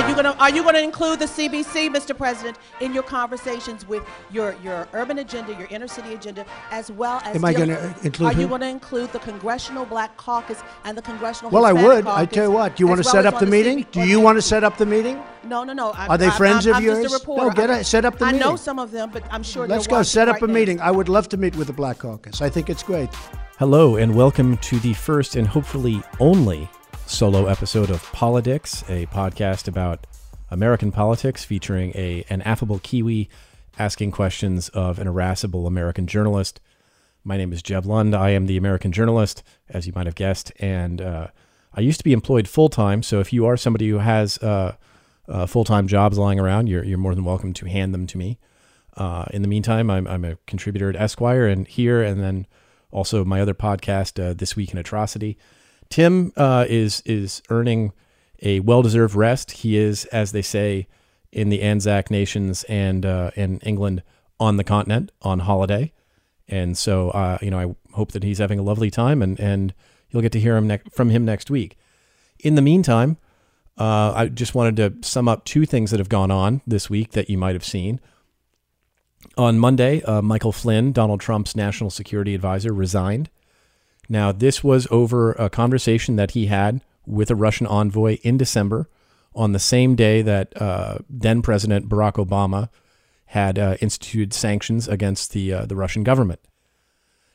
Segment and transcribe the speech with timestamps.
[0.00, 2.16] Are you gonna Are you gonna include the CBC, Mr.
[2.16, 7.20] President, in your conversations with your your urban agenda, your inner city agenda, as well
[7.24, 7.36] as?
[7.36, 11.02] Am I gonna include Are you going to include the Congressional Black Caucus and the
[11.02, 11.50] Congressional?
[11.50, 12.12] Well, I Hispanic would.
[12.14, 12.76] I tell you what.
[12.76, 13.84] Do you want to well set up the on meeting?
[13.84, 15.22] CB Do you want to set up the meeting?
[15.44, 15.92] No, no, no.
[15.92, 17.02] I'm, Are they I'm- friends I'm, of I'm yours?
[17.02, 17.50] Just a No, reporter.
[17.56, 19.66] get I'm- a- set up the I know some of them, but I'm sure.
[19.68, 20.54] Let's go watching set up right a now.
[20.54, 20.80] meeting.
[20.80, 22.40] I would love to meet with the Black Caucus.
[22.40, 23.10] I think it's great.
[23.58, 26.70] Hello, and welcome to the first and hopefully only
[27.10, 30.06] solo episode of Politics, a podcast about
[30.50, 33.28] American politics featuring a an affable Kiwi
[33.78, 36.60] asking questions of an irascible American journalist.
[37.24, 38.14] My name is Jeb Lund.
[38.14, 41.26] I am the American journalist, as you might have guessed, and uh,
[41.74, 43.02] I used to be employed full time.
[43.02, 44.76] So if you are somebody who has uh,
[45.28, 48.18] uh, full time jobs lying around, you're you're more than welcome to hand them to
[48.18, 48.38] me.
[48.96, 52.46] Uh, in the meantime, I'm, I'm a contributor at Esquire and here, and then
[52.92, 55.36] also my other podcast, uh, This Week in Atrocity.
[55.90, 57.92] Tim uh, is is earning
[58.42, 59.50] a well deserved rest.
[59.50, 60.86] He is, as they say
[61.32, 64.02] in the Anzac nations and uh, and England,
[64.38, 65.92] on the continent on holiday,
[66.48, 69.74] and so uh, you know I hope that he's having a lovely time, and and
[70.10, 71.76] you'll get to hear him ne- from him next week.
[72.38, 73.18] In the meantime,
[73.76, 77.12] uh, I just wanted to sum up two things that have gone on this week
[77.12, 78.00] that you might have seen.
[79.36, 83.28] On Monday, uh, Michael Flynn, Donald Trump's national security advisor, resigned.
[84.10, 88.88] Now, this was over a conversation that he had with a Russian envoy in December
[89.36, 92.70] on the same day that uh, then President Barack Obama
[93.26, 96.40] had uh, instituted sanctions against the, uh, the Russian government.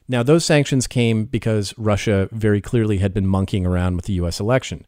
[0.10, 4.42] Now, those sanctions came because Russia very clearly had been monkeying around with the U.S.
[4.42, 4.86] election.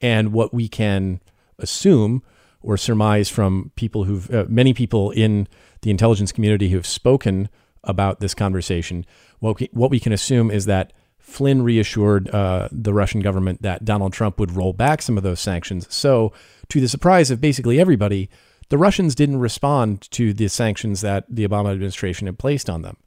[0.00, 1.20] And what we can
[1.58, 2.22] assume
[2.62, 5.48] or surmise from people who've, uh, many people in
[5.82, 7.48] the intelligence community who have spoken
[7.82, 9.04] about this conversation,
[9.40, 10.92] what we, what we can assume is that
[11.24, 15.40] Flynn reassured uh, the Russian government that Donald Trump would roll back some of those
[15.40, 15.92] sanctions.
[15.92, 16.32] So,
[16.68, 18.28] to the surprise of basically everybody,
[18.68, 22.98] the Russians didn't respond to the sanctions that the Obama administration had placed on them.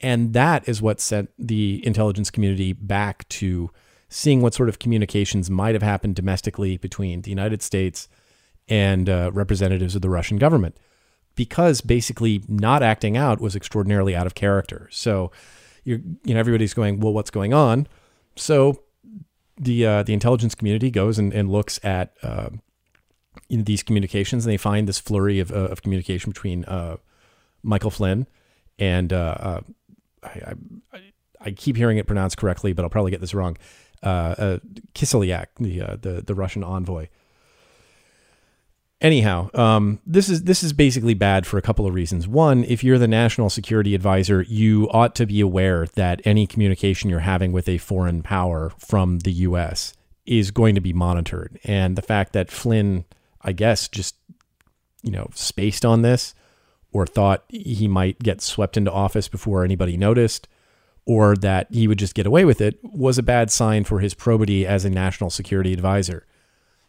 [0.00, 3.70] And that is what sent the intelligence community back to
[4.08, 8.08] seeing what sort of communications might have happened domestically between the United States
[8.68, 10.76] and uh, representatives of the Russian government,
[11.34, 14.88] because basically not acting out was extraordinarily out of character.
[14.92, 15.32] So,
[15.84, 17.86] you're, you know, everybody's going, well, what's going on?
[18.36, 18.82] So,
[19.58, 22.50] the uh, the intelligence community goes and, and looks at uh,
[23.48, 26.96] you these communications, and they find this flurry of, uh, of communication between uh,
[27.62, 28.26] Michael Flynn
[28.78, 29.60] and uh, uh,
[30.22, 30.54] I,
[30.92, 31.00] I,
[31.40, 33.56] I keep hearing it pronounced correctly, but I'll probably get this wrong.
[34.02, 37.08] Kislyak, the, the the Russian envoy.
[39.02, 42.28] Anyhow, um, this is this is basically bad for a couple of reasons.
[42.28, 47.10] One, if you're the national security advisor, you ought to be aware that any communication
[47.10, 49.92] you're having with a foreign power from the U.S.
[50.24, 53.04] is going to be monitored, and the fact that Flynn,
[53.40, 54.14] I guess, just
[55.02, 56.32] you know, spaced on this
[56.92, 60.46] or thought he might get swept into office before anybody noticed,
[61.06, 64.14] or that he would just get away with it, was a bad sign for his
[64.14, 66.24] probity as a national security advisor.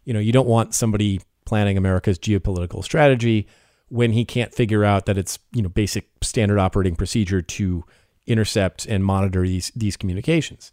[0.03, 3.47] You know, you don't want somebody planning America's geopolitical strategy
[3.89, 7.83] when he can't figure out that it's, you know, basic standard operating procedure to
[8.25, 10.71] intercept and monitor these these communications.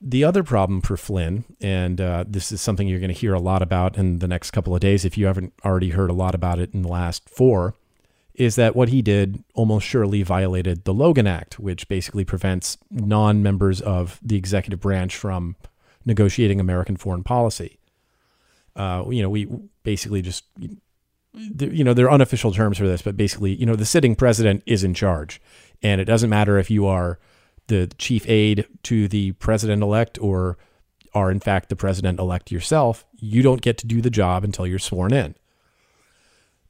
[0.00, 3.40] The other problem for Flynn, and uh, this is something you're going to hear a
[3.40, 6.34] lot about in the next couple of days if you haven't already heard a lot
[6.34, 7.74] about it in the last four,
[8.34, 13.42] is that what he did almost surely violated the Logan Act, which basically prevents non
[13.42, 15.56] members of the executive branch from
[16.04, 17.78] negotiating American foreign policy.
[18.76, 19.48] Uh, you know, we
[19.82, 23.86] basically just, you know, there are unofficial terms for this, but basically, you know, the
[23.86, 25.40] sitting president is in charge.
[25.82, 27.18] And it doesn't matter if you are
[27.68, 30.56] the chief aide to the president elect or
[31.14, 34.66] are in fact the president elect yourself, you don't get to do the job until
[34.66, 35.34] you're sworn in.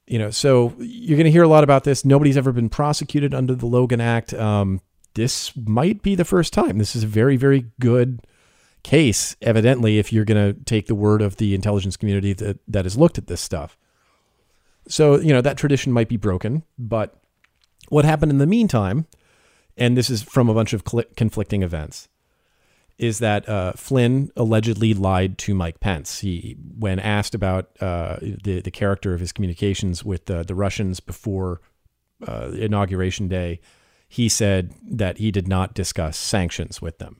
[0.05, 2.05] You know, so you're going to hear a lot about this.
[2.05, 4.33] Nobody's ever been prosecuted under the Logan Act.
[4.33, 4.79] Um,
[5.15, 6.77] this might be the first time.
[6.77, 8.21] This is a very, very good
[8.87, 12.85] case, evidently, if you're going to take the word of the intelligence community that, that
[12.85, 13.77] has looked at this stuff.
[14.87, 16.63] So, you know, that tradition might be broken.
[16.79, 17.13] But
[17.89, 19.05] what happened in the meantime,
[19.75, 22.07] and this is from a bunch of cl- conflicting events,
[22.97, 26.21] is that uh, Flynn allegedly lied to Mike Pence.
[26.21, 31.01] He, when asked about uh, the the character of his communications with uh, the Russians
[31.01, 31.59] before
[32.25, 33.59] uh, inauguration day,
[34.07, 37.17] he said that he did not discuss sanctions with them.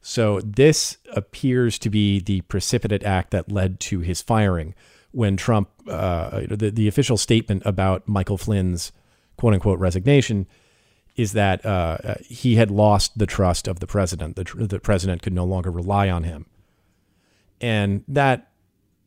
[0.00, 4.74] So this appears to be the precipitate act that led to his firing.
[5.10, 8.92] When Trump, uh, the the official statement about Michael Flynn's
[9.36, 10.46] quote unquote resignation
[11.16, 14.36] is that uh, he had lost the trust of the president.
[14.36, 16.46] The, tr- the president could no longer rely on him.
[17.60, 18.48] And that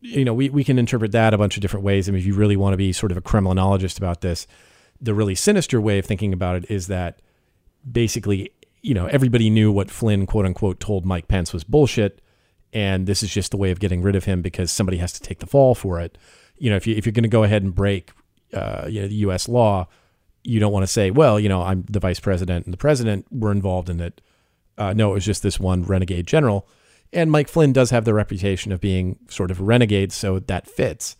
[0.01, 2.09] you know, we, we can interpret that a bunch of different ways.
[2.09, 4.47] I mean, if you really want to be sort of a criminologist about this,
[4.99, 7.21] the really sinister way of thinking about it is that
[7.89, 12.21] basically, you know, everybody knew what Flynn, quote unquote, told Mike Pence was bullshit.
[12.73, 15.21] And this is just the way of getting rid of him because somebody has to
[15.21, 16.17] take the fall for it.
[16.57, 18.11] You know, if, you, if you're going to go ahead and break
[18.53, 19.49] uh, you know, the U.S.
[19.49, 19.87] law,
[20.43, 23.25] you don't want to say, well, you know, I'm the vice president and the president
[23.31, 24.21] were involved in it.
[24.77, 26.67] Uh, no, it was just this one renegade general.
[27.13, 30.67] And Mike Flynn does have the reputation of being sort of a renegade, so that
[30.67, 31.17] fits.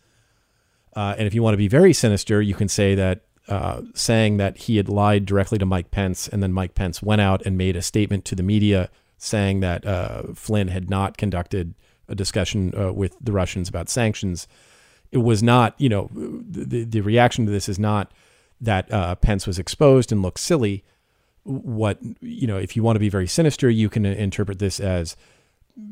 [0.96, 4.38] Uh, and if you want to be very sinister, you can say that uh, saying
[4.38, 7.58] that he had lied directly to Mike Pence, and then Mike Pence went out and
[7.58, 11.76] made a statement to the media saying that uh, Flynn had not conducted
[12.08, 14.48] a discussion uh, with the Russians about sanctions.
[15.12, 18.14] It was not, you know, the, the reaction to this is not
[18.62, 20.86] that uh, Pence was exposed and looked silly.
[21.44, 25.18] What, you know, if you want to be very sinister, you can interpret this as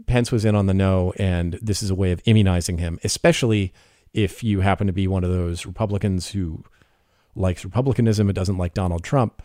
[0.08, 3.74] Pence was in on the know, and this is a way of immunizing him, especially
[4.14, 6.64] if you happen to be one of those Republicans who
[7.36, 9.42] likes republicanism it doesn't like Donald Trump.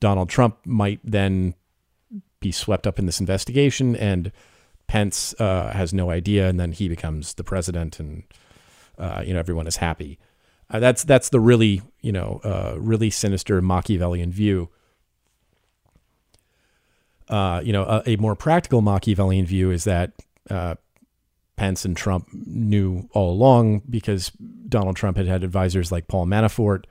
[0.00, 1.54] Donald Trump might then
[2.40, 4.30] be swept up in this investigation, and
[4.86, 8.22] Pence uh, has no idea, and then he becomes the president, and
[8.98, 10.18] uh, you know everyone is happy.
[10.70, 14.68] Uh, that's that's the really you know uh, really sinister Machiavellian view.
[17.28, 20.12] Uh, you know, a, a, more practical Machiavellian view is that
[20.48, 20.76] uh,
[21.56, 24.30] Pence and Trump knew all along because
[24.66, 26.84] Donald Trump had had advisors like Paul Manafort,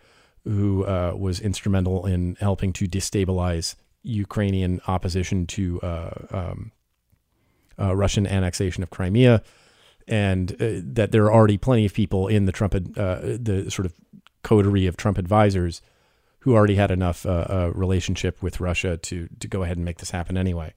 [0.47, 6.71] who uh, was instrumental in helping to destabilize Ukrainian opposition to uh, um,
[7.77, 9.43] Russian annexation of Crimea
[10.07, 12.79] and uh, that there are already plenty of people in the Trump, uh,
[13.21, 13.93] the sort of
[14.41, 15.81] coterie of Trump advisors
[16.39, 19.97] who already had enough uh, uh, relationship with Russia to to go ahead and make
[19.97, 20.73] this happen anyway.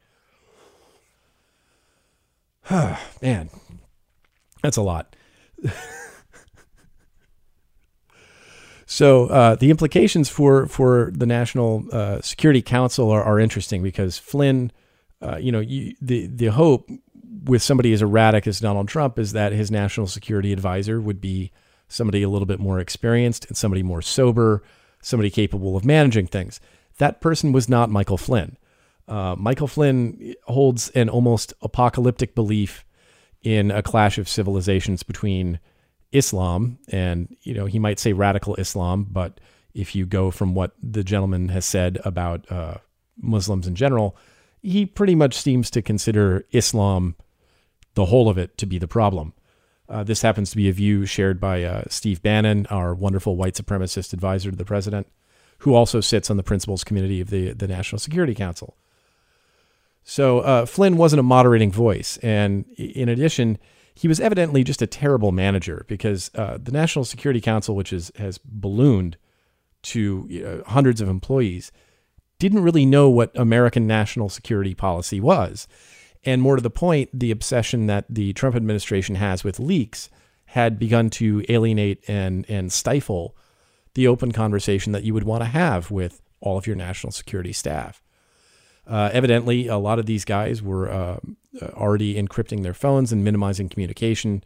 [2.71, 3.51] Man,
[4.63, 5.15] that's a lot.
[8.91, 14.19] so uh, the implications for for the National uh, Security Council are, are interesting because
[14.19, 14.73] Flynn,
[15.39, 16.91] you know, you, the the hope
[17.45, 21.53] with somebody as erratic as Donald Trump is that his national security advisor would be
[21.89, 24.63] somebody a little bit more experienced and somebody more sober,
[25.03, 26.61] somebody capable of managing things.
[26.99, 28.57] That person was not Michael Flynn.
[29.09, 32.85] Uh, Michael Flynn holds an almost apocalyptic belief
[33.43, 35.59] in a clash of civilizations between
[36.13, 39.41] Islam and, you know, he might say radical Islam, but
[39.75, 42.79] if you go from what the gentleman has said about uh,
[43.17, 44.17] Muslims in general,
[44.63, 47.15] he pretty much seems to consider Islam
[47.95, 49.33] the whole of it to be the problem.
[49.89, 53.55] Uh, this happens to be a view shared by uh, Steve Bannon, our wonderful white
[53.55, 55.09] supremacist advisor to the president,
[55.59, 58.77] who also sits on the principals committee of the, the National Security Council.
[60.05, 62.19] So uh, Flynn wasn't a moderating voice.
[62.19, 63.59] And in addition,
[64.01, 68.11] he was evidently just a terrible manager because uh, the National Security Council, which is,
[68.17, 69.19] has ballooned
[69.83, 71.71] to know, hundreds of employees,
[72.39, 75.69] didn't really know what American national security policy was.
[76.25, 80.09] And more to the point, the obsession that the Trump administration has with leaks
[80.47, 83.37] had begun to alienate and, and stifle
[83.93, 87.53] the open conversation that you would want to have with all of your national security
[87.53, 88.03] staff.
[88.87, 91.19] Uh, evidently, a lot of these guys were uh,
[91.63, 94.43] already encrypting their phones and minimizing communication.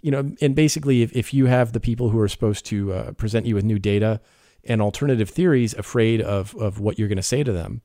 [0.00, 3.12] You know, and basically, if, if you have the people who are supposed to uh,
[3.12, 4.20] present you with new data
[4.64, 7.82] and alternative theories afraid of, of what you're going to say to them,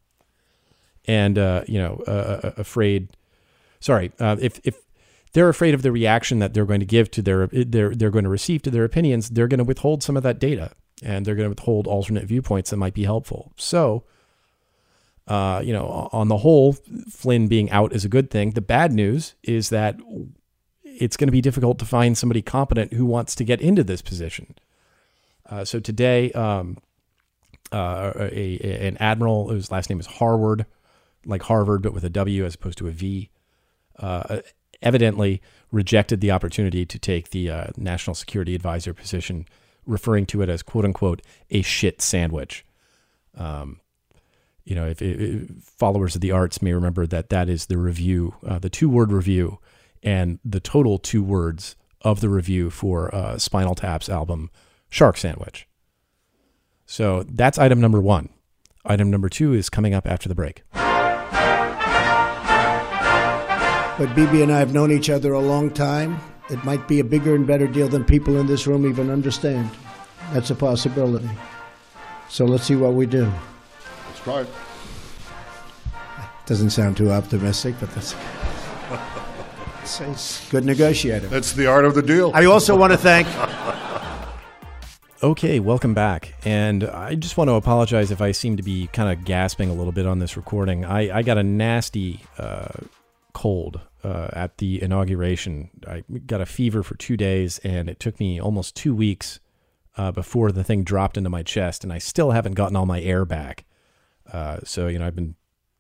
[1.06, 3.10] and uh, you know, uh, uh, afraid
[3.80, 4.78] sorry, uh, if if
[5.34, 8.24] they're afraid of the reaction that they're going to give to their they're they're going
[8.24, 11.36] to receive to their opinions, they're going to withhold some of that data and they're
[11.36, 13.54] going to withhold alternate viewpoints that might be helpful.
[13.56, 14.04] So,
[15.30, 16.74] uh, you know, on the whole,
[17.10, 18.52] Flynn being out is a good thing.
[18.52, 20.00] The bad news is that
[20.84, 24.02] it's going to be difficult to find somebody competent who wants to get into this
[24.02, 24.56] position.
[25.48, 26.78] Uh, so today, um,
[27.72, 30.66] uh, a, a, an admiral whose last name is Harward,
[31.26, 33.30] like Harvard but with a W as opposed to a V,
[34.00, 34.40] uh,
[34.82, 39.46] evidently rejected the opportunity to take the uh, national security advisor position,
[39.86, 41.22] referring to it as "quote unquote"
[41.52, 42.66] a shit sandwich.
[43.38, 43.80] Um,
[44.70, 48.36] you know, if, if, followers of the arts may remember that that is the review,
[48.46, 49.58] uh, the two-word review,
[50.04, 54.52] and the total two words of the review for uh, Spinal Tap's album
[54.88, 55.68] "Shark Sandwich."
[56.86, 58.30] So that's item number one.
[58.86, 60.62] Item number two is coming up after the break.
[63.98, 66.20] But Bibi and I have known each other a long time.
[66.52, 69.72] It might be a bigger and better deal than people in this room even understand.
[70.32, 71.30] That's a possibility.
[72.30, 73.32] So let's see what we do.
[74.20, 74.48] Let's try it.
[76.46, 78.16] Doesn't sound too optimistic, but that's.
[79.82, 81.28] It's, it's good negotiator.
[81.28, 82.32] That's the art of the deal.
[82.34, 83.28] I also want to thank.
[85.24, 86.34] Okay, welcome back.
[86.44, 89.74] And I just want to apologize if I seem to be kind of gasping a
[89.74, 90.84] little bit on this recording.
[90.84, 92.68] I, I got a nasty uh,
[93.34, 95.70] cold uh, at the inauguration.
[95.88, 99.40] I got a fever for two days, and it took me almost two weeks
[99.98, 103.02] uh, before the thing dropped into my chest, and I still haven't gotten all my
[103.02, 103.66] air back.
[104.32, 105.36] Uh, so, you know, I've been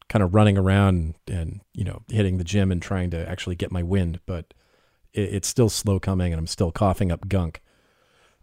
[0.08, 3.72] kind of running around and, you know, hitting the gym and trying to actually get
[3.72, 4.53] my wind, but
[5.13, 7.62] it, it's still slow coming, and I'm still coughing up gunk.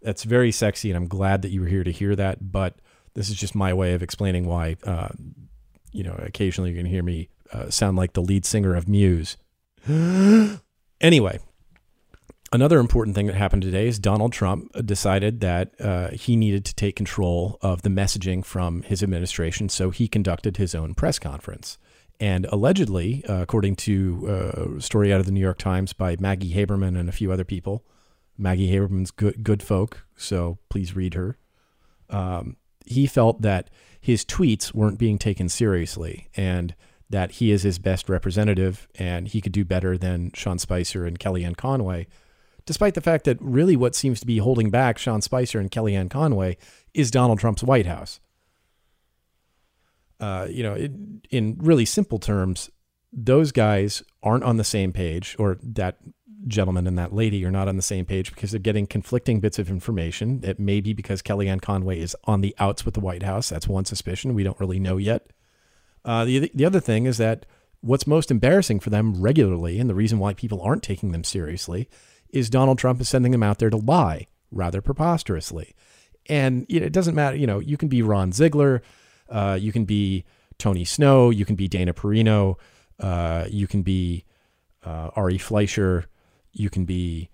[0.01, 2.51] That's very sexy, and I'm glad that you were here to hear that.
[2.51, 2.79] But
[3.13, 5.09] this is just my way of explaining why, uh,
[5.91, 9.37] you know, occasionally you're to hear me uh, sound like the lead singer of Muse.
[11.01, 11.39] anyway,
[12.57, 16.73] another important thing that happened today is Donald Trump decided that uh, he needed to
[16.73, 21.77] take control of the messaging from his administration, so he conducted his own press conference.
[22.19, 26.15] And allegedly, uh, according to uh, a story out of the New York Times by
[26.19, 27.85] Maggie Haberman and a few other people,
[28.39, 31.37] Maggie Haberman's good good folk, so please read her.
[32.09, 33.69] Um, he felt that
[34.01, 36.73] his tweets weren't being taken seriously, and
[37.07, 41.19] that he is his best representative, and he could do better than Sean Spicer and
[41.19, 42.07] Kellyanne Conway.
[42.67, 46.09] Despite the fact that really what seems to be holding back Sean Spicer and Kellyanne
[46.09, 46.57] Conway
[46.93, 48.19] is Donald Trump's White House.
[50.19, 50.91] Uh, you know, it,
[51.29, 52.69] in really simple terms,
[53.13, 55.97] those guys aren't on the same page, or that
[56.45, 59.59] gentleman and that lady are not on the same page because they're getting conflicting bits
[59.59, 60.41] of information.
[60.43, 63.47] It may be because Kellyanne Conway is on the outs with the White House.
[63.47, 64.33] That's one suspicion.
[64.33, 65.27] We don't really know yet.
[66.03, 67.45] Uh, the the other thing is that
[67.79, 71.87] what's most embarrassing for them regularly, and the reason why people aren't taking them seriously,
[72.29, 75.75] is Donald Trump is sending them out there to lie rather preposterously.
[76.27, 77.35] And you know, it doesn't matter.
[77.35, 78.81] You know, you can be Ron Ziegler,
[79.29, 80.25] uh, you can be
[80.57, 82.55] Tony Snow, you can be Dana Perino,
[82.99, 84.25] uh, you can be
[84.85, 86.05] uh, Ari Fleischer,
[86.51, 87.29] you can be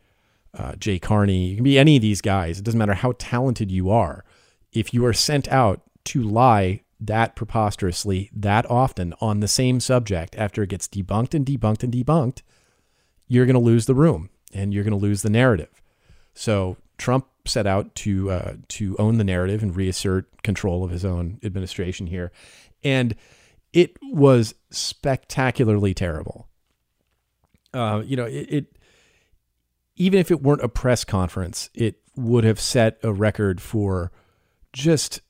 [0.57, 2.59] uh, Jay Carney, you can be any of these guys.
[2.59, 4.23] It doesn't matter how talented you are.
[4.71, 10.35] If you are sent out to lie that preposterously that often on the same subject
[10.37, 12.41] after it gets debunked and debunked and debunked,
[13.27, 15.81] you're going to lose the room and you're going to lose the narrative.
[16.33, 21.03] So Trump set out to uh, to own the narrative and reassert control of his
[21.03, 22.31] own administration here,
[22.83, 23.15] and
[23.73, 26.47] it was spectacularly terrible.
[27.73, 28.77] Uh, you know, it, it
[29.95, 34.11] even if it weren't a press conference, it would have set a record for
[34.71, 35.21] just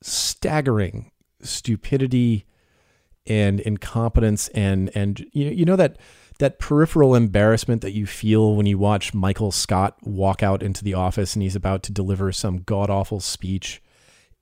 [0.00, 2.44] staggering stupidity
[3.26, 5.98] and incompetence and and you know, you know that
[6.42, 10.92] that peripheral embarrassment that you feel when you watch Michael Scott walk out into the
[10.92, 13.80] office and he's about to deliver some god awful speech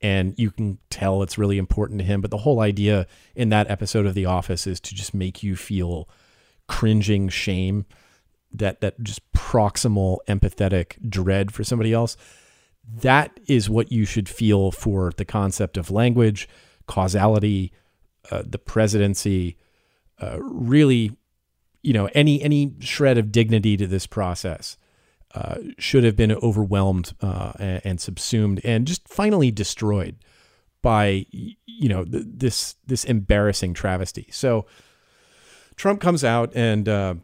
[0.01, 2.19] and you can tell it's really important to him.
[2.19, 3.05] But the whole idea
[3.35, 6.09] in that episode of the office is to just make you feel
[6.67, 7.85] cringing shame
[8.51, 12.17] that that just proximal empathetic dread for somebody else.
[12.83, 16.49] That is what you should feel for the concept of language
[16.87, 17.71] causality
[18.31, 19.55] uh, the presidency
[20.19, 21.11] uh, really
[21.81, 24.77] you know any any shred of dignity to this process
[25.33, 30.17] uh, should have been overwhelmed uh, and, and, subsumed and just finally destroyed
[30.81, 34.65] by you know th- this this embarrassing travesty so
[35.75, 37.15] Trump comes out and uh,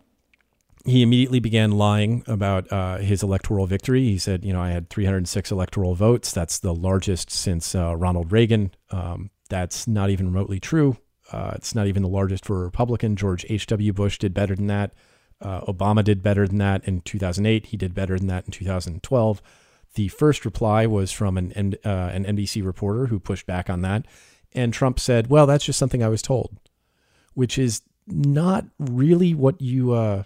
[0.88, 4.06] he immediately began lying about uh, his electoral victory.
[4.06, 6.32] He said, you know, I had 306 electoral votes.
[6.32, 8.72] That's the largest since uh, Ronald Reagan.
[8.90, 10.98] Um, that's not even remotely true.
[11.32, 13.16] Uh, it's not even the largest for a Republican.
[13.16, 13.94] George H.W.
[13.94, 14.94] Bush did better than that.
[15.42, 17.68] Uh, Obama did better than that in 2008.
[17.68, 19.42] He did better than that in 2012.
[19.94, 24.06] The first reply was from an, uh, an NBC reporter who pushed back on that.
[24.54, 26.58] And Trump said, well, that's just something I was told,
[27.34, 30.24] which is not really what you uh,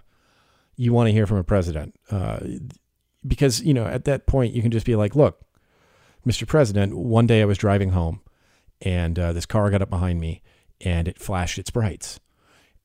[0.76, 1.96] you want to hear from a president.
[2.10, 2.40] Uh,
[3.26, 5.42] because, you know, at that point, you can just be like, look,
[6.26, 6.48] Mr.
[6.48, 8.22] President, one day I was driving home
[8.82, 10.42] and uh, this car got up behind me
[10.84, 12.20] and it flashed its brights.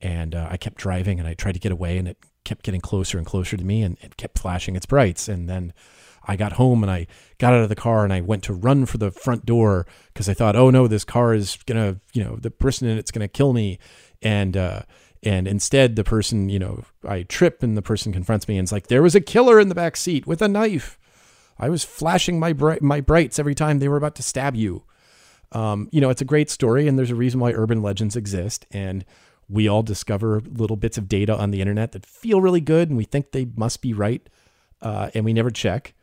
[0.01, 2.81] And uh, I kept driving and I tried to get away and it kept getting
[2.81, 5.29] closer and closer to me and it kept flashing its brights.
[5.29, 5.73] And then
[6.29, 7.07] I got home and I
[7.39, 10.29] got out of the car and I went to run for the front door because
[10.29, 13.29] I thought, oh no, this car is to, you know, the person in it's to
[13.29, 13.79] kill me.
[14.23, 14.83] And, uh,
[15.23, 18.73] and instead, the person, you know, I trip and the person confronts me and it's
[18.73, 20.99] like, there was a killer in the back seat with a knife.
[21.59, 24.85] I was flashing my bright, my brights every time they were about to stab you.
[25.53, 28.67] Um, you know, it's a great story, and there's a reason why urban legends exist.
[28.71, 29.05] And
[29.49, 32.97] we all discover little bits of data on the internet that feel really good, and
[32.97, 34.29] we think they must be right,
[34.83, 35.95] uh, and we never check.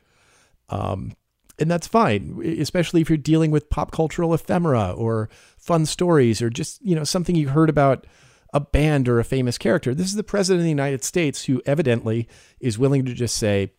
[0.69, 1.15] Um,
[1.59, 6.49] and that's fine, especially if you're dealing with pop cultural ephemera or fun stories or
[6.49, 8.07] just you know something you heard about
[8.53, 9.93] a band or a famous character.
[9.93, 12.27] This is the president of the United States who evidently
[12.59, 13.71] is willing to just say,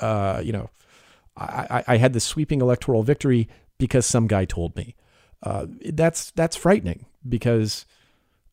[0.00, 0.70] uh, you know,
[1.36, 3.48] I, I, had this sweeping electoral victory
[3.78, 4.94] because some guy told me.
[5.42, 7.86] Uh, that's that's frightening because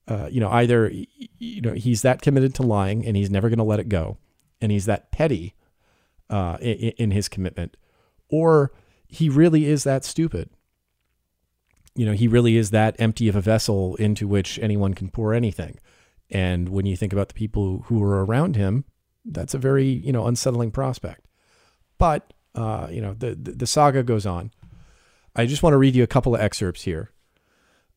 [0.07, 0.91] uh, you know either
[1.39, 4.17] you know he's that committed to lying and he's never going to let it go,
[4.61, 5.55] and he's that petty
[6.29, 7.75] uh, in, in his commitment,
[8.29, 8.71] or
[9.07, 10.49] he really is that stupid.
[11.95, 15.33] You know, he really is that empty of a vessel into which anyone can pour
[15.33, 15.79] anything.
[16.29, 18.83] And when you think about the people who are around him,
[19.23, 21.25] that's a very you know unsettling prospect.
[21.97, 24.51] But uh, you know, the, the, the saga goes on.
[25.35, 27.11] I just want to read you a couple of excerpts here.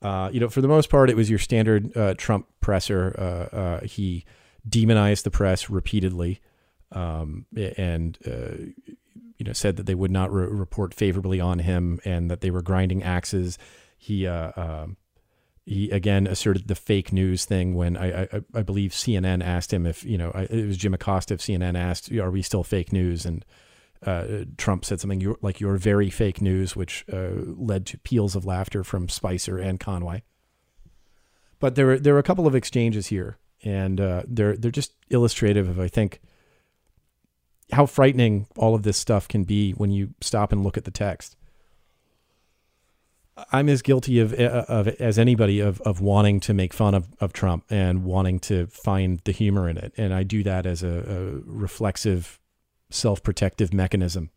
[0.01, 3.15] Uh, you know, for the most part, it was your standard uh, Trump presser.
[3.19, 4.25] Uh, uh, he
[4.69, 6.41] demonized the press repeatedly,
[6.93, 8.65] um, and uh,
[9.37, 12.51] you know said that they would not re- report favorably on him and that they
[12.51, 13.59] were grinding axes.
[13.97, 14.97] He um,
[15.67, 19.85] he again asserted the fake news thing when I, I, I believe CNN asked him
[19.85, 23.27] if you know it was Jim Acosta of CNN asked are we still fake news
[23.27, 23.45] and
[24.05, 28.45] uh, Trump said something like "you're very fake news," which uh, led to peals of
[28.45, 30.23] laughter from Spicer and Conway.
[31.59, 34.95] But there were there were a couple of exchanges here, and uh, they're they're just
[35.11, 36.21] illustrative of I think
[37.73, 40.91] how frightening all of this stuff can be when you stop and look at the
[40.91, 41.37] text.
[43.53, 47.09] I'm as guilty of, uh, of as anybody of, of wanting to make fun of,
[47.21, 49.93] of Trump and wanting to find the humor in it.
[49.97, 52.41] And I do that as a, a reflexive
[52.91, 54.31] self protective mechanism.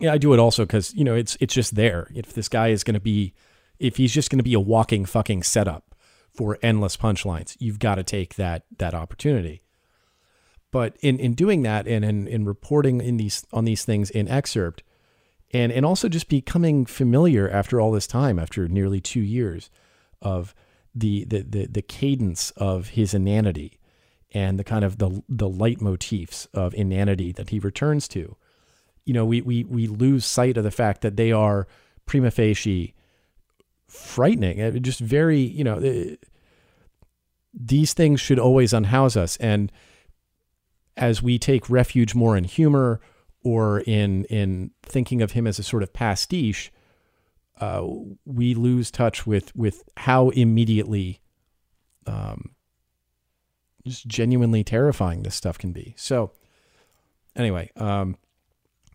[0.00, 2.10] Yeah, I do it also because you know it's it's just there.
[2.14, 3.34] If this guy is going to be,
[3.78, 5.94] if he's just going to be a walking fucking setup
[6.34, 9.62] for endless punchlines, you've got to take that that opportunity.
[10.70, 14.26] But in in doing that and in in reporting in these on these things in
[14.28, 14.82] excerpt,
[15.52, 19.70] and and also just becoming familiar after all this time, after nearly two years,
[20.20, 20.54] of
[20.94, 23.78] the the the, the cadence of his inanity
[24.32, 28.36] and the kind of the the leitmotifs of inanity that he returns to,
[29.04, 31.66] you know, we we we lose sight of the fact that they are
[32.06, 32.94] prima facie
[33.86, 34.60] frightening.
[34.60, 36.16] Uh, just very, you know, uh,
[37.52, 39.36] these things should always unhouse us.
[39.36, 39.70] And
[40.96, 43.00] as we take refuge more in humor
[43.44, 46.72] or in in thinking of him as a sort of pastiche,
[47.60, 47.86] uh,
[48.24, 51.20] we lose touch with with how immediately
[52.06, 52.54] um,
[53.86, 55.94] just genuinely terrifying this stuff can be.
[55.96, 56.32] So,
[57.36, 58.16] anyway, um,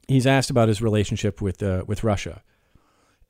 [0.08, 2.42] he's asked about his relationship with uh, with Russia,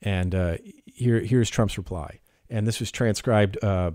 [0.02, 3.90] and uh, here here's Trump's reply, and this was transcribed uh,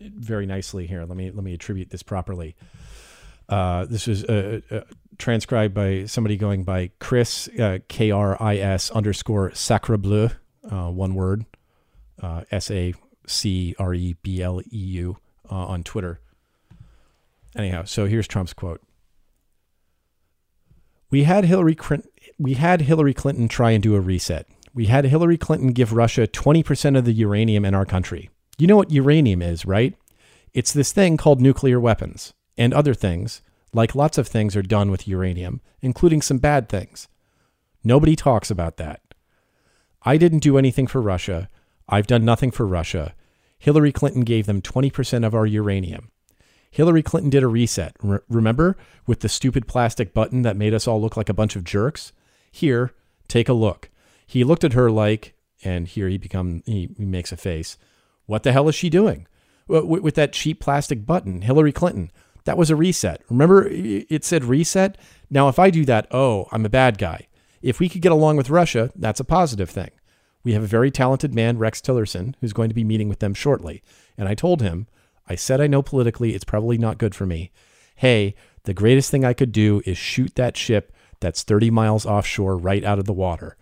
[0.00, 1.04] very nicely here.
[1.04, 2.56] Let me let me attribute this properly.
[3.48, 4.80] Uh, this was uh, uh,
[5.16, 7.48] transcribed by somebody going by Chris
[7.88, 11.46] K R I S underscore Sacrebleu, one word,
[12.50, 12.94] S A
[13.26, 15.16] C R E B L E U
[15.48, 16.20] on Twitter.
[17.56, 18.82] Anyhow, so here's Trump's quote.
[21.10, 21.76] We had Hillary
[22.38, 24.46] we had Hillary Clinton try and do a reset.
[24.74, 28.30] We had Hillary Clinton give Russia 20% of the uranium in our country.
[28.58, 29.94] You know what uranium is, right?
[30.52, 34.90] It's this thing called nuclear weapons and other things, like lots of things are done
[34.90, 37.08] with uranium, including some bad things.
[37.82, 39.00] Nobody talks about that.
[40.02, 41.48] I didn't do anything for Russia.
[41.88, 43.14] I've done nothing for Russia.
[43.58, 46.10] Hillary Clinton gave them 20% of our uranium.
[46.70, 47.96] Hillary Clinton did a reset.
[48.02, 48.76] Re- remember
[49.06, 52.12] with the stupid plastic button that made us all look like a bunch of jerks?
[52.50, 52.92] Here,
[53.26, 53.90] take a look.
[54.26, 57.78] He looked at her like, and here he become he, he makes a face.
[58.26, 59.26] What the hell is she doing?
[59.66, 62.10] With, with that cheap plastic button, Hillary Clinton.
[62.44, 63.22] That was a reset.
[63.28, 64.96] Remember it said reset?
[65.28, 67.26] Now if I do that, oh, I'm a bad guy.
[67.60, 69.90] If we could get along with Russia, that's a positive thing.
[70.44, 73.34] We have a very talented man, Rex Tillerson, who's going to be meeting with them
[73.34, 73.82] shortly.
[74.16, 74.86] And I told him,
[75.28, 77.52] I said I know politically it's probably not good for me.
[77.96, 82.56] Hey, the greatest thing I could do is shoot that ship that's 30 miles offshore
[82.56, 83.56] right out of the water.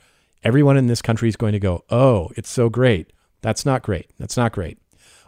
[0.44, 3.12] Everyone in this country is going to go, oh, it's so great.
[3.40, 4.10] That's not great.
[4.18, 4.78] That's not great.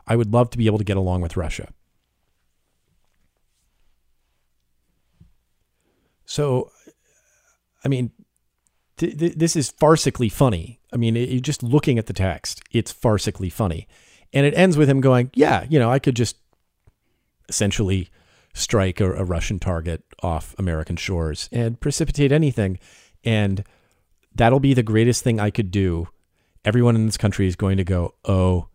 [0.07, 1.73] I would love to be able to get along with Russia.
[6.25, 6.71] So,
[7.85, 8.11] I mean,
[8.99, 10.81] th- th- this is farcically funny.
[10.93, 13.89] I mean, it, just looking at the text, it's farcically funny.
[14.33, 16.37] And it ends with him going, Yeah, you know, I could just
[17.49, 18.11] essentially
[18.55, 22.79] strike a, a Russian target off American shores and precipitate anything.
[23.25, 23.65] And
[24.35, 26.09] that'll be the greatest thing I could do.
[26.65, 28.69] Everyone in this country is going to go, Oh,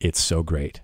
[0.00, 0.80] it's so great.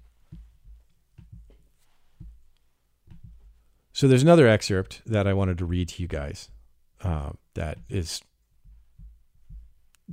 [3.92, 6.48] So there's another excerpt that I wanted to read to you guys
[7.02, 8.22] uh, that is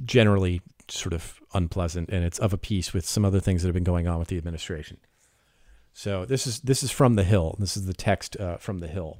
[0.03, 3.73] generally sort of unpleasant, and it's of a piece with some other things that have
[3.73, 4.97] been going on with the administration.
[5.93, 7.55] So this is this is from the Hill.
[7.59, 9.17] This is the text uh, from the Hill.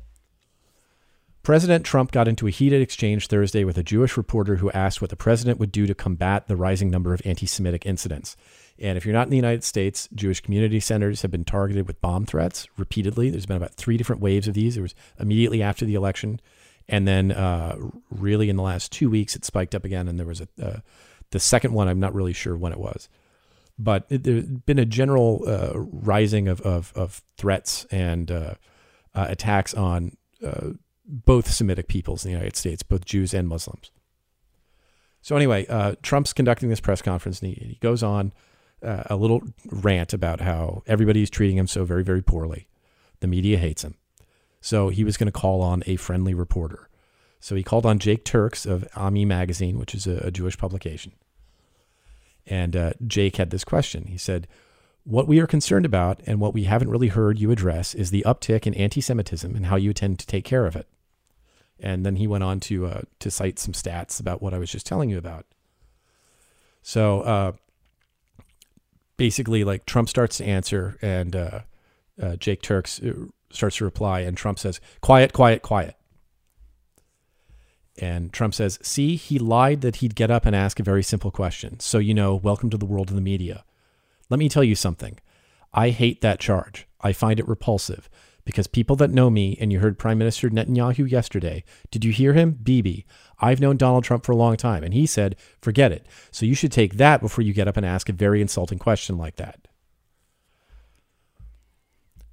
[1.48, 5.10] President Trump got into a heated exchange Thursday with a Jewish reporter who asked what
[5.10, 8.36] the president would do to combat the rising number of anti Semitic incidents.
[8.78, 12.02] And if you're not in the United States, Jewish community centers have been targeted with
[12.02, 13.30] bomb threats repeatedly.
[13.30, 14.76] There's been about three different waves of these.
[14.76, 16.42] There was immediately after the election,
[16.90, 17.78] and then uh,
[18.12, 20.08] really in the last two weeks, it spiked up again.
[20.08, 20.80] And there was a uh,
[21.32, 21.88] the second one.
[21.88, 23.10] I'm not really sure when it was,
[23.78, 28.54] but it, there's been a general uh, rising of, of, of threats and uh,
[29.14, 30.72] uh, attacks on uh,
[31.06, 33.92] both Semitic peoples in the United States, both Jews and Muslims.
[35.22, 38.34] So anyway, uh, Trump's conducting this press conference, and he, he goes on
[38.84, 42.68] uh, a little rant about how everybody's treating him so very, very poorly.
[43.20, 43.96] The media hates him.
[44.62, 46.87] So he was going to call on a friendly reporter.
[47.40, 51.14] So he called on Jake Turx of Ami Magazine, which is a, a Jewish publication.
[52.46, 54.06] And uh, Jake had this question.
[54.06, 54.48] He said,
[55.08, 58.24] what we are concerned about and what we haven't really heard you address is the
[58.26, 60.88] uptick in anti Semitism and how you intend to take care of it.
[61.80, 64.70] And then he went on to uh, to cite some stats about what I was
[64.70, 65.46] just telling you about.
[66.82, 67.52] So uh,
[69.16, 71.60] basically, like Trump starts to answer, and uh,
[72.22, 73.14] uh Jake Turx uh,
[73.52, 75.97] starts to reply, and Trump says, "Quiet, quiet, quiet."
[77.98, 81.32] And Trump says, "See, he lied that he'd get up and ask a very simple
[81.32, 81.80] question.
[81.80, 83.64] So you know, welcome to the world of the media.
[84.30, 85.20] Let me tell you something.
[85.74, 86.88] I hate that charge.
[87.02, 88.10] I find it repulsive."
[88.48, 92.32] because people that know me, and you heard Prime Minister Netanyahu yesterday, did you hear
[92.32, 92.52] him?
[92.64, 93.06] Bibi.
[93.40, 96.08] I've known Donald Trump for a long time, and he said, forget it.
[96.32, 99.18] So you should take that before you get up and ask a very insulting question
[99.18, 99.68] like that.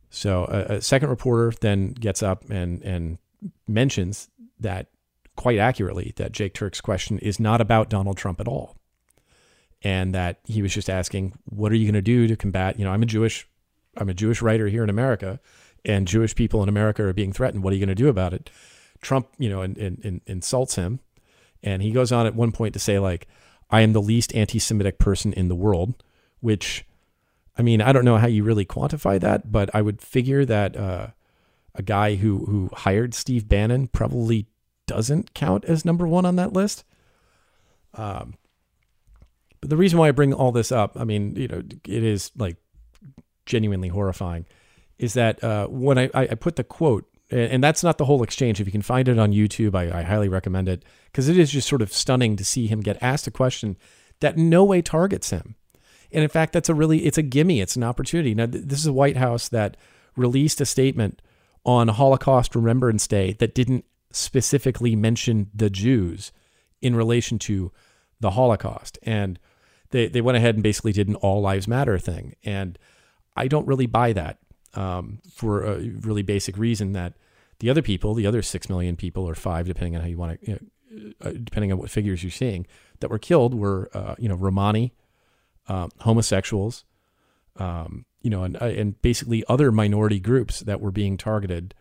[0.08, 3.18] So a, a second reporter then gets up and, and
[3.66, 4.28] mentions
[4.60, 4.86] that
[5.36, 8.76] quite accurately that Jake Turk's question is not about Donald Trump at all.
[9.82, 12.84] And that he was just asking, what are you going to do to combat, you
[12.84, 13.46] know, I'm a Jewish
[13.96, 15.40] I'm a Jewish writer here in America
[15.84, 17.62] and Jewish people in America are being threatened.
[17.62, 18.50] What are you going to do about it?
[19.00, 21.00] Trump, you know, in, in, in insults him.
[21.62, 23.26] And he goes on at one point to say, like,
[23.70, 26.02] I am the least anti Semitic person in the world,
[26.40, 26.86] which,
[27.56, 30.76] I mean, I don't know how you really quantify that, but I would figure that
[30.76, 31.08] uh,
[31.74, 34.46] a guy who, who hired Steve Bannon probably
[34.86, 36.84] doesn't count as number one on that list.
[37.94, 38.34] Um,
[39.60, 42.30] but the reason why I bring all this up, I mean, you know, it is
[42.36, 42.56] like
[43.46, 44.46] genuinely horrifying
[44.98, 48.60] is that uh, when I, I put the quote, and that's not the whole exchange.
[48.60, 51.50] If you can find it on YouTube, I, I highly recommend it because it is
[51.50, 53.76] just sort of stunning to see him get asked a question
[54.20, 55.56] that no way targets him.
[56.12, 57.60] And in fact, that's a really it's a gimme.
[57.60, 58.34] It's an opportunity.
[58.34, 59.76] Now, this is a White House that
[60.16, 61.20] released a statement
[61.64, 66.32] on Holocaust Remembrance Day that didn't specifically mentioned the Jews
[66.80, 67.72] in relation to
[68.20, 69.38] the Holocaust, and
[69.90, 72.34] they they went ahead and basically did an all lives matter thing.
[72.44, 72.78] And
[73.36, 74.38] I don't really buy that
[74.74, 77.14] um, for a really basic reason that
[77.58, 80.40] the other people, the other six million people or five, depending on how you want
[80.40, 82.66] to, you know, uh, depending on what figures you're seeing,
[83.00, 84.94] that were killed were, uh, you know, Romani,
[85.68, 86.84] uh, homosexuals,
[87.56, 91.74] um, you know, and, uh, and basically other minority groups that were being targeted.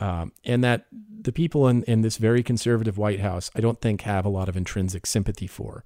[0.00, 4.02] Um, and that the people in, in this very conservative White House, I don't think
[4.02, 5.84] have a lot of intrinsic sympathy for.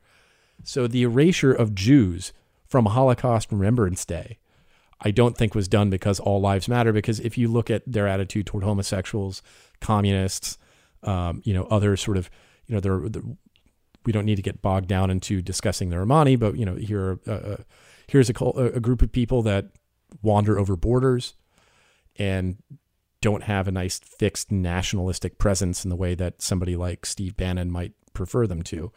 [0.62, 2.32] So the erasure of Jews
[2.66, 4.38] from Holocaust Remembrance Day
[5.04, 6.92] I don't think was done because all lives matter.
[6.92, 9.42] Because if you look at their attitude toward homosexuals,
[9.80, 10.58] communists,
[11.02, 12.30] um, you know, other sort of,
[12.66, 13.22] you know, they're,
[14.06, 17.20] we don't need to get bogged down into discussing the Romani, but you know, here,
[17.26, 17.56] uh, uh
[18.06, 19.66] here's a, a group of people that
[20.22, 21.34] wander over borders
[22.16, 22.56] and
[23.24, 27.70] don't have a nice fixed nationalistic presence in the way that somebody like Steve Bannon
[27.70, 28.92] might prefer them to.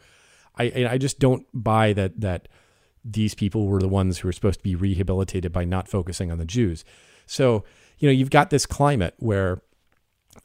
[0.58, 2.48] I I just don't buy that that
[3.02, 6.36] these people were the ones who were supposed to be rehabilitated by not focusing on
[6.36, 6.84] the Jews.
[7.24, 7.64] So,
[7.98, 9.62] you know, you've got this climate where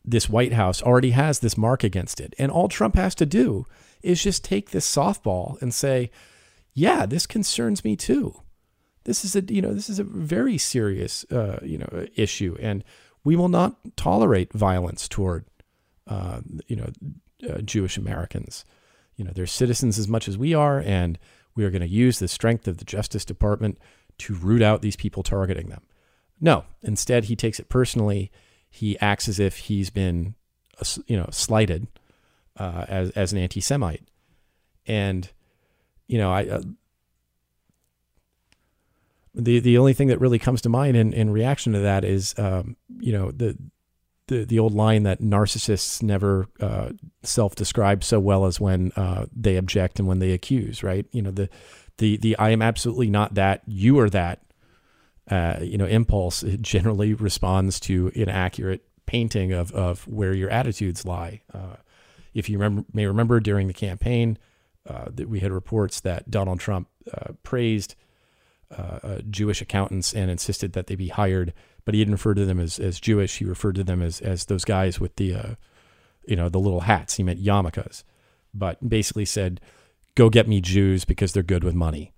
[0.06, 2.34] this White House already has this mark against it.
[2.40, 3.66] And all Trump has to do
[4.02, 6.10] is just take this softball and say,
[6.74, 8.40] yeah, this concerns me too.
[9.04, 12.56] This is a, you know, this is a very serious, uh, you know, issue.
[12.62, 12.86] And
[13.24, 15.46] we will not tolerate violence toward,
[16.08, 16.90] uh, you know,
[17.50, 18.66] uh, Jewish Americans.
[19.16, 20.80] You know, they're citizens as much as we are.
[20.80, 21.18] And
[21.56, 23.78] we are going to use the strength of the Justice Department
[24.20, 25.82] to root out these people targeting them.
[26.42, 28.32] No, instead, he takes it personally.
[28.70, 30.36] He acts as if he's been,
[31.06, 31.88] you know, slighted
[32.58, 34.04] uh, as as an anti-Semite,
[34.86, 35.30] and
[36.08, 36.62] you know, I.
[39.38, 42.04] Uh, the the only thing that really comes to mind in, in reaction to that
[42.04, 43.58] is, um, you know, the
[44.28, 46.90] the the old line that narcissists never uh,
[47.24, 51.06] self-describe so well as when uh, they object and when they accuse, right?
[51.12, 51.50] You know the
[51.98, 53.62] the the I am absolutely not that.
[53.66, 54.42] You are that.
[55.30, 61.42] Uh, you know, impulse generally responds to inaccurate painting of of where your attitudes lie.
[61.54, 61.78] Uh,
[62.34, 64.38] if you remember, may remember during the campaign
[64.90, 66.90] uh, that we had reports that Donald Trump
[68.78, 71.54] uh, Jewish accountants and insisted that they be hired
[71.86, 73.38] but he didn't refer to them as, as Jewish.
[73.38, 75.56] He referred to them as, as those guys with the, uh,
[76.26, 77.16] you know, the little hats.
[77.16, 78.04] He meant yarmulkes,
[78.54, 79.60] but basically said,
[80.16, 82.14] go get me Jews because they're good with money.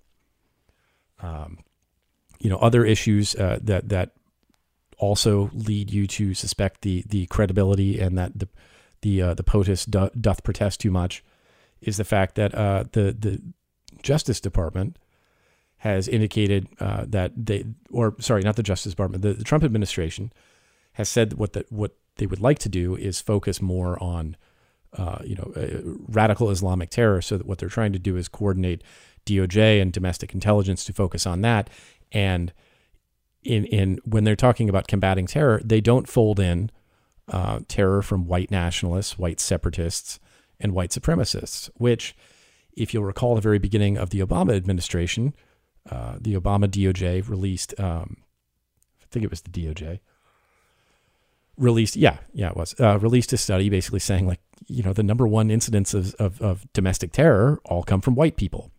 [1.21, 1.59] Um,
[2.39, 4.11] you know, other issues uh, that, that
[4.97, 8.47] also lead you to suspect the, the credibility and that the,
[9.01, 11.23] the, uh, the POTUS do, doth protest too much
[11.81, 13.41] is the fact that uh, the, the
[14.03, 14.97] Justice Department
[15.85, 20.33] has indicated uh, that they, or sorry, not the Justice Department, the, the Trump administration
[20.93, 24.35] has said what that what they would like to do is focus more on,
[24.97, 27.21] uh, you know, uh, radical Islamic terror.
[27.21, 28.81] So that what they're trying to do is coordinate
[29.27, 31.69] DOJ and domestic intelligence to focus on that.
[32.11, 32.51] And
[33.43, 36.71] in in when they're talking about combating terror, they don't fold in
[37.31, 40.19] uh, terror from white nationalists, white separatists,
[40.59, 41.69] and white supremacists.
[41.75, 42.15] Which,
[42.75, 45.35] if you'll recall, the very beginning of the Obama administration
[45.89, 48.17] uh, the Obama DOJ released, um,
[49.01, 49.99] I think it was the DOJ,
[51.57, 55.03] released, yeah, yeah, it was, uh, released a study basically saying, like, you know, the
[55.03, 58.71] number one incidents of, of, of domestic terror all come from white people.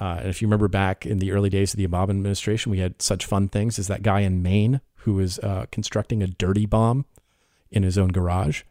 [0.00, 2.78] Uh, and if you remember back in the early days of the Obama administration, we
[2.78, 6.64] had such fun things as that guy in Maine who was uh, constructing a dirty
[6.64, 7.04] bomb
[7.70, 8.62] in his own garage.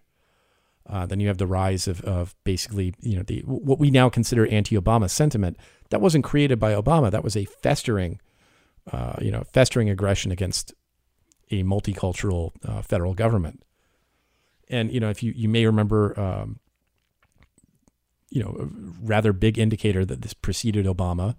[0.90, 4.10] Uh, then you have the rise of, of basically, you know, the what we now
[4.10, 5.56] consider anti-Obama sentiment
[5.92, 7.12] that wasn't created by Obama.
[7.12, 8.20] That was a festering,
[8.92, 10.74] uh, you know, festering aggression against
[11.52, 13.64] a multicultural uh, federal government.
[14.68, 16.60] And you know, if you you may remember, um,
[18.32, 18.66] you know, a
[19.02, 21.36] rather big indicator that this preceded Obama,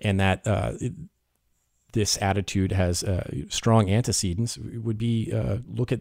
[0.00, 0.92] and that uh, it,
[1.92, 5.32] this attitude has uh, strong antecedents would be
[5.68, 6.00] look at,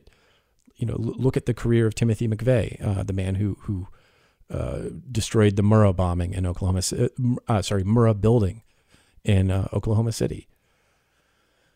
[0.82, 3.88] you know, look at the career of Timothy McVeigh, uh, the man who who
[4.50, 6.82] uh, destroyed the Murrah bombing in Oklahoma.
[6.92, 7.08] Uh,
[7.48, 8.64] uh, sorry, Murrah building
[9.24, 10.48] in uh, Oklahoma City.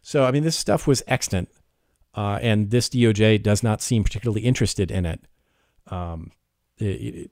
[0.01, 1.49] So I mean, this stuff was extant,
[2.15, 5.21] uh, and this DOJ does not seem particularly interested in it.
[5.87, 6.31] Um,
[6.79, 7.31] it, it.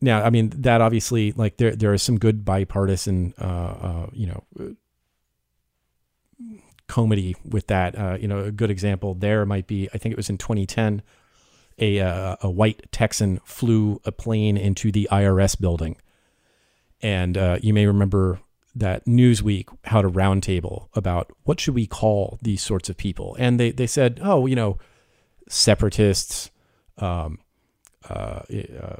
[0.00, 3.34] Now, I mean that obviously, like there there is some good bipartisan,
[4.12, 4.44] you know,
[6.92, 8.20] comedy with that.
[8.20, 11.02] you know, a good example there might be, I think it was in 2010
[11.78, 15.96] a, uh, a white Texan flew a plane into the IRS building.
[17.00, 18.40] And uh, you may remember
[18.74, 23.36] that Newsweek had a roundtable about what should we call these sorts of people.
[23.38, 24.78] And they, they said, oh, you know,
[25.48, 26.50] separatists,
[26.98, 27.38] um,
[28.08, 28.96] uh, uh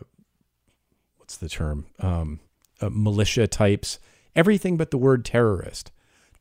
[1.17, 1.87] what's the term?
[2.01, 2.41] Um,
[2.81, 3.99] uh, militia types,
[4.35, 5.93] everything but the word terrorist.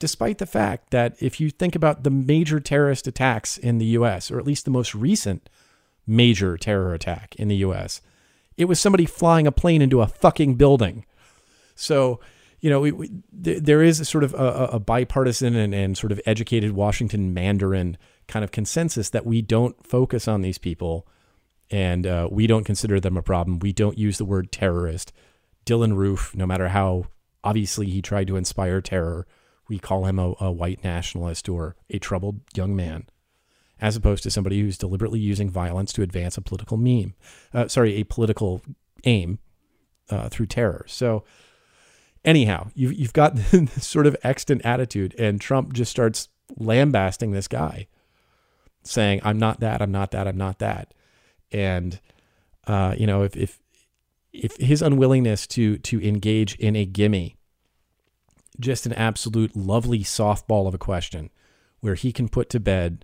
[0.02, 4.32] Despite the fact that if you think about the major terrorist attacks in the US,
[4.32, 5.48] or at least the most recent
[6.08, 8.02] major terror attack in the US.
[8.58, 11.06] It was somebody flying a plane into a fucking building.
[11.76, 12.20] So,
[12.60, 13.10] you know, we, we,
[13.44, 17.34] th- there is a sort of a, a bipartisan and, and sort of educated Washington
[17.34, 21.08] Mandarin kind of consensus that we don't focus on these people
[21.70, 23.60] and uh, we don't consider them a problem.
[23.60, 25.14] We don't use the word terrorist.
[25.66, 27.06] Dylann Roof, no matter how
[27.44, 29.26] obviously he tried to inspire terror,
[29.72, 33.06] we call him a, a white nationalist or a troubled young man
[33.80, 37.14] as opposed to somebody who's deliberately using violence to advance a political meme,
[37.54, 38.62] uh, sorry, a political
[39.06, 39.40] aim
[40.10, 40.86] uh, through terror.
[40.90, 41.24] So,
[42.26, 47.48] anyhow, you've, you've got this sort of extant attitude, and Trump just starts lambasting this
[47.48, 47.88] guy,
[48.84, 50.94] saying, I'm not that, I'm not that, I'm not that.
[51.50, 52.02] And,
[52.68, 53.62] uh, you know, if, if,
[54.34, 57.38] if his unwillingness to, to engage in a gimme,
[58.62, 61.30] just an absolute lovely softball of a question
[61.80, 63.04] where he can put to bed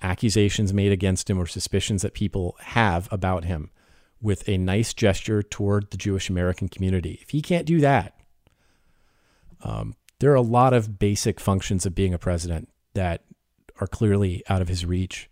[0.00, 3.70] accusations made against him or suspicions that people have about him
[4.20, 7.18] with a nice gesture toward the Jewish American community.
[7.22, 8.16] If he can't do that,
[9.62, 13.24] um, there are a lot of basic functions of being a president that
[13.80, 15.28] are clearly out of his reach,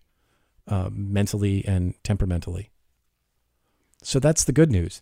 [0.66, 2.70] uh, mentally and temperamentally.
[4.02, 5.00] So that's the good news.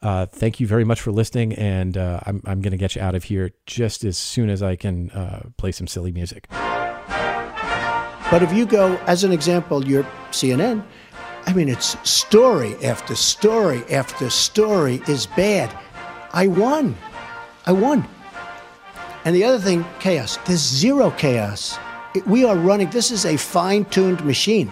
[0.00, 3.02] Uh, thank you very much for listening, and uh, I'm, I'm going to get you
[3.02, 6.46] out of here just as soon as I can uh, play some silly music.
[8.30, 10.84] But if you go, as an example, your CNN,
[11.46, 15.76] I mean, it's story after story after story is bad.
[16.32, 16.94] I won.
[17.66, 18.06] I won.
[19.24, 20.38] And the other thing, chaos.
[20.46, 21.78] There's zero chaos
[22.26, 24.70] We are running, this is a fine tuned machine.